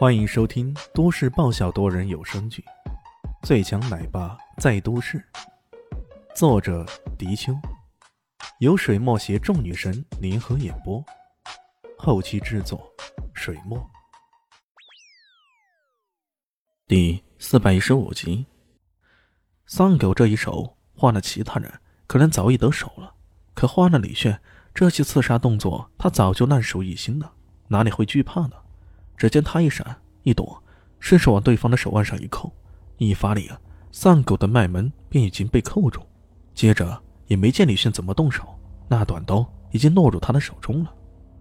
[0.00, 2.64] 欢迎收听都市爆笑多人有声剧
[3.46, 5.18] 《最强奶爸在都市》，
[6.34, 6.86] 作者：
[7.18, 7.52] 迪秋，
[8.60, 11.04] 由水墨携众女神联合演播，
[11.98, 12.90] 后期制作：
[13.34, 13.78] 水墨。
[16.88, 18.46] 第四百一十五集，
[19.66, 21.70] 丧狗这一手换了其他人，
[22.06, 23.12] 可能早已得手了，
[23.52, 24.40] 可换了李炫，
[24.72, 27.34] 这些刺杀动作他早就烂熟于心了，
[27.68, 28.52] 哪里会惧怕呢？
[29.20, 30.62] 只见他一闪一躲，
[30.98, 32.50] 顺手往对方的手腕上一扣，
[32.96, 33.60] 一发力啊，
[33.92, 36.00] 丧狗的脉门便已经被扣住。
[36.54, 38.42] 接着也没见李炫怎么动手，
[38.88, 40.94] 那短刀已经落入他的手中了。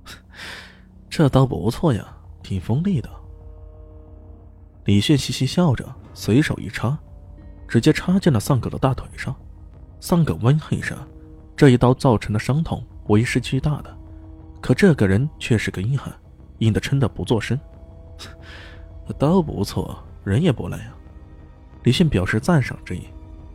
[1.10, 2.06] 这刀不错呀，
[2.44, 3.10] 挺锋利的。
[4.84, 7.00] 李炫嘻嘻笑着，随手一插，
[7.66, 9.34] 直接插进了丧狗的大腿上。
[10.02, 10.98] 丧狗闷哼一声，
[11.56, 13.98] 这一刀造成的伤痛为是巨大的，
[14.60, 16.14] 可这个人却是个硬汉，
[16.60, 17.60] 硬得撑得不作声。
[19.18, 20.96] 刀不错，人也不赖啊！
[21.84, 23.08] 李迅表示赞赏之意，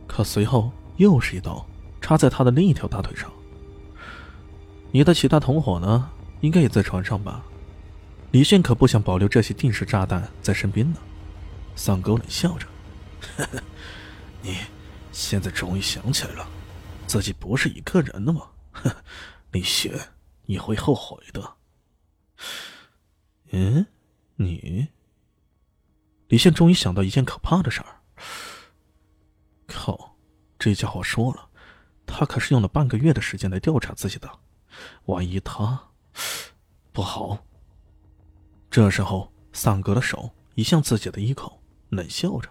[0.05, 1.65] 可随后又是一刀
[2.01, 3.31] 插在他的另一条大腿上。
[4.91, 6.09] 你的其他同伙呢？
[6.41, 7.43] 应该也在船上吧？
[8.31, 10.97] 李迅可不想保留这些定时炸弹在身边呢。
[11.75, 12.67] 丧狗冷笑着
[13.37, 13.63] ：“呵呵，
[14.41, 14.57] 你
[15.11, 16.47] 现在终于想起来了，
[17.07, 18.41] 自己不是一个人了吗？
[18.73, 18.95] 呵，
[19.51, 19.93] 李迅，
[20.45, 21.53] 你会后悔的。”
[23.51, 23.85] 嗯。
[24.37, 24.89] 你，
[26.27, 28.01] 李现终于想到一件可怕的事儿。
[29.65, 30.17] 靠，
[30.59, 31.47] 这家伙说了，
[32.05, 34.29] 他可是用了半个月的时间来调查自己的，
[35.05, 35.87] 万一他
[36.91, 37.45] 不好。
[38.69, 42.49] 这时候，丧哥的手移向自己的衣口，冷笑着：“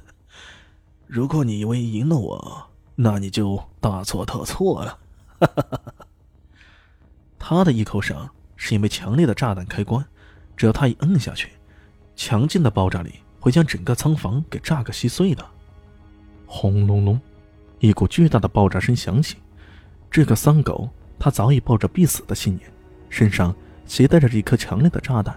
[1.06, 4.98] 如果你以为赢了我，那你就大错特错了。
[7.38, 8.34] ”他的衣口上。
[8.56, 10.04] 是因为强烈的炸弹开关，
[10.56, 11.50] 只要他一摁下去，
[12.16, 15.44] 强劲的爆炸力会将整个仓房给炸个稀碎的。
[16.46, 17.20] 轰隆隆，
[17.80, 19.36] 一股巨大的爆炸声响起。
[20.10, 20.88] 这个丧狗，
[21.18, 22.70] 他早已抱着必死的信念，
[23.10, 23.54] 身上
[23.84, 25.36] 携带着一颗强烈的炸弹，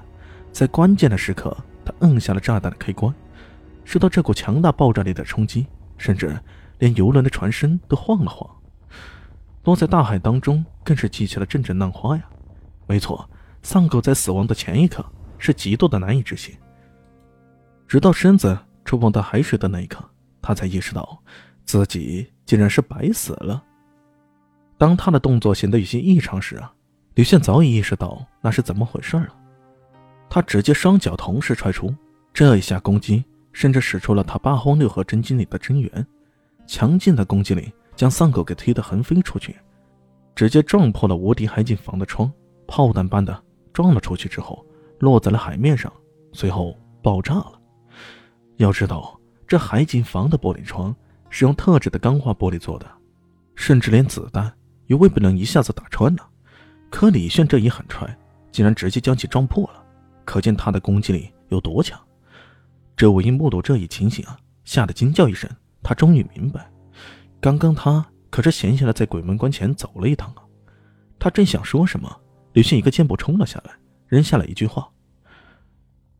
[0.52, 3.14] 在关键的时刻，他摁下了炸弹的开关。
[3.84, 5.66] 受到这股强大爆炸力的冲击，
[5.98, 6.38] 甚至
[6.78, 8.48] 连游轮的船身都晃了晃，
[9.64, 12.24] 落在大海当中，更是激起了阵阵浪花呀。
[12.88, 13.30] 没错，
[13.62, 15.06] 丧狗在死亡的前一刻
[15.38, 16.56] 是极度的难以置信。
[17.88, 20.04] 直到身子触碰到海水的那一刻，
[20.42, 21.22] 他才意识到
[21.66, 23.62] 自己竟然是白死了。
[24.78, 26.74] 当他的动作显得有些异常时啊，
[27.16, 29.36] 李炫早已意识到那是怎么回事了。
[30.30, 31.94] 他直接双脚同时踹出，
[32.34, 36.08] 这一下攻击甚至使出了他八荒六合真经里的真元，
[36.68, 39.56] 强劲的攻击力将丧狗给推得横飞出去，
[40.36, 42.32] 直接撞破了无敌海景房的窗。
[42.68, 44.66] 炮弹般的撞了出去之后，
[45.00, 45.92] 落在了海面上，
[46.34, 47.54] 随后爆炸了。
[48.58, 50.96] 要知道，这海景房的玻璃窗
[51.30, 52.86] 是用特制的钢化玻璃做的，
[53.56, 54.52] 甚至连子弹
[54.88, 56.24] 也未必能一下子打穿呢。
[56.90, 58.18] 可李炫这一狠踹，
[58.52, 59.84] 竟然直接将其撞破了，
[60.26, 62.00] 可见他的攻击力有多强。
[62.96, 65.50] 周武英目睹这一情形啊，吓得惊叫一声。
[65.84, 66.70] 他终于明白，
[67.40, 70.44] 刚刚他可是闲下来在鬼门关前走了一趟啊。
[71.20, 72.10] 他正想说什么。
[72.54, 73.72] 李迅一个箭步冲了下来，
[74.08, 74.90] 扔下了一句话：“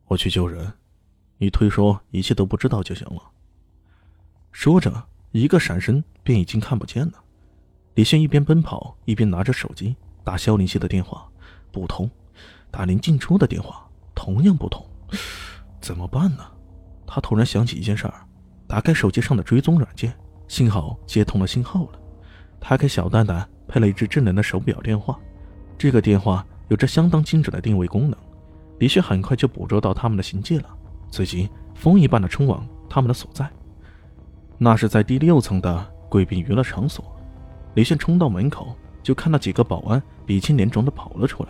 [0.06, 0.72] 我去救人，
[1.38, 3.22] 你推说一切都不知道就行了。”
[4.52, 7.14] 说着，一个闪身便已经看不见了。
[7.96, 11.28] 李迅一边奔跑，一边拿着手机打肖林熙的电话，
[11.72, 12.08] 不通；
[12.70, 14.86] 打林静初的电话，同样不通。
[15.82, 16.46] 怎么办呢？
[17.08, 18.28] 他突然想起一件事儿，
[18.68, 20.16] 打开手机上的追踪软件，
[20.48, 22.00] 幸好接通了信号了。
[22.60, 25.20] 他给小蛋蛋配了一只智能的手表电话。
[25.78, 28.18] 这个电话有着相当精准的定位功能，
[28.80, 30.66] 李迅很快就捕捉到他们的行迹了，
[31.12, 33.48] 随即风一般的冲往他们的所在。
[34.58, 37.06] 那是在第六层的贵宾娱乐场所。
[37.76, 41.50] 李炫冲到门口，就看到几个保安鼻青脸肿的跑了出来，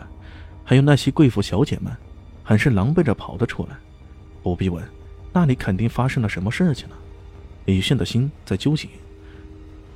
[0.66, 1.96] 还有那些贵妇小姐们，
[2.44, 3.78] 很是狼狈着跑了出来。
[4.44, 4.84] 不必问，
[5.32, 6.96] 那里肯定发生了什么事情了。
[7.64, 8.90] 李炫的心在纠结，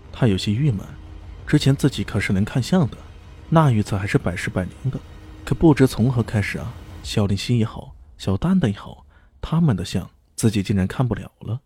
[0.10, 0.80] 他有些郁闷，
[1.46, 2.98] 之前自己可是能看相的。
[3.54, 4.98] 那预测还是百试百灵的，
[5.44, 6.72] 可不知从何开始啊，
[7.04, 9.06] 小林希也好，小蛋蛋也好，
[9.42, 11.60] 他们的相自己竟然看不了了，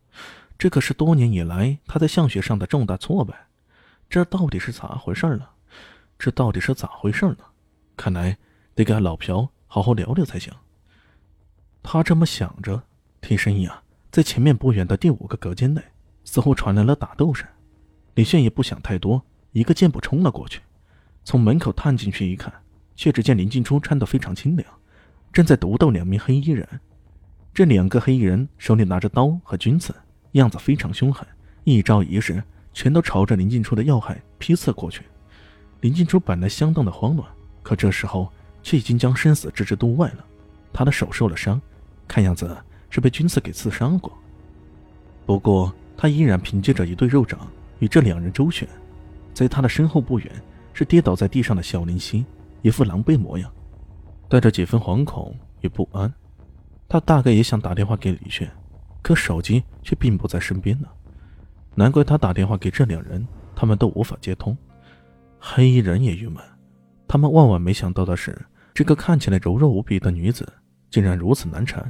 [0.57, 3.35] 这可是多年以来他在相学上的重大挫败，
[4.09, 5.47] 这到底是咋回事呢？
[6.17, 7.37] 这到底是咋回事呢？
[7.95, 8.35] 看来
[8.73, 10.51] 得跟老朴好好聊聊才行。
[11.83, 12.81] 他这么想着，
[13.21, 15.83] 听声音啊，在前面不远的第五个隔间内，
[16.23, 17.47] 似乎传来了打斗声。
[18.15, 19.21] 李炫也不想太多，
[19.51, 20.61] 一个箭步冲了过去。
[21.25, 22.53] 从门口探进去一看，
[22.95, 24.65] 却只见林静初穿得非常清凉，
[25.33, 26.65] 正在独斗两名黑衣人。
[27.51, 29.93] 这两个黑衣人手里拿着刀和军刺，
[30.33, 31.27] 样子非常凶狠，
[31.63, 32.41] 一招一式
[32.73, 35.01] 全都朝着林静初的要害劈刺过去。
[35.81, 37.27] 林静初本来相当的慌乱，
[37.63, 38.31] 可这时候
[38.61, 40.25] 却已经将生死置之度外了。
[40.71, 41.59] 他的手受了伤，
[42.07, 42.55] 看样子
[42.91, 44.15] 是被军刺给刺伤过。
[45.25, 47.47] 不过他依然凭借着一对肉掌
[47.79, 48.67] 与这两人周旋。
[49.33, 50.31] 在他的身后不远
[50.75, 52.25] 是跌倒在地上的小林夕，
[52.61, 53.49] 一副狼狈模样，
[54.27, 56.13] 带着几分惶恐与不安。
[56.89, 58.51] 他大概也想打电话给李炫，
[59.01, 60.89] 可手机却并不在身边呢。
[61.75, 63.25] 难怪他打电话给这两人，
[63.55, 64.55] 他们都无法接通。
[65.39, 66.43] 黑衣人也郁闷，
[67.07, 68.37] 他们万万没想到的是，
[68.73, 70.45] 这个看起来柔弱无比的女子
[70.91, 71.89] 竟然如此难缠。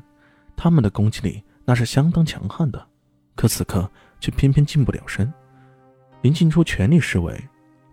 [0.56, 2.88] 他们的攻击力那是相当强悍的，
[3.36, 3.90] 可此刻
[4.20, 5.34] 却偏偏近不了身。
[6.22, 7.36] 林静初全力施为，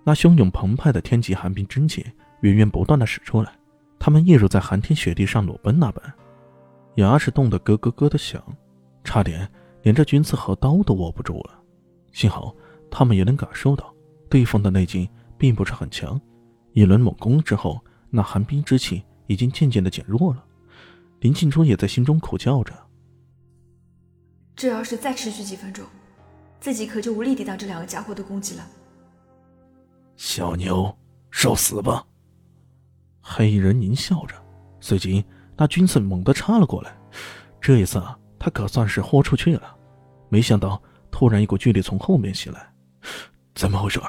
[0.05, 2.05] 那汹涌澎湃的天级寒冰真气
[2.41, 3.53] 源源不断的使出来，
[3.99, 6.15] 他们一如在寒天雪地上裸奔那般。
[6.97, 8.43] 牙齿冻得咯咯咯的响，
[9.05, 9.49] 差点
[9.83, 11.63] 连这军刺和刀都握不住了。
[12.13, 12.55] 幸好
[12.91, 13.95] 他们也能感受到
[14.29, 15.09] 对方的内劲
[15.39, 16.21] 并不是很强，
[16.73, 20.45] 一轮猛攻之后，那寒冰之气已经渐渐的减弱了。
[21.21, 22.75] 林静初也在心中苦叫着：
[24.57, 25.87] 这要是再持续几分钟，
[26.61, 28.67] 自己可就无力抵挡这两个家伙的攻击了。
[30.25, 30.97] 小牛，
[31.33, 32.07] 受死吧！
[33.21, 34.37] 黑衣人狞笑着，
[34.79, 35.25] 随即。
[35.57, 36.97] 那军刺猛地插了过来，
[37.61, 39.77] 这一次啊他可算是豁出去了。
[40.29, 40.81] 没想到，
[41.11, 42.73] 突然一股巨力从后面袭来，
[43.53, 44.01] 怎么回事？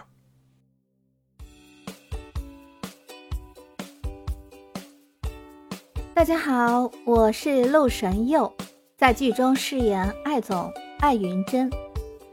[6.13, 8.53] 大家好，我是陆神佑，
[8.95, 11.71] 在剧中饰演艾总艾云珍。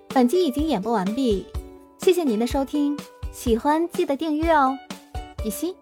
[0.09, 1.47] 本集已经演播完毕，
[1.99, 2.95] 谢谢您的收听，
[3.33, 4.77] 喜欢记得订阅哦，
[5.43, 5.75] 比心。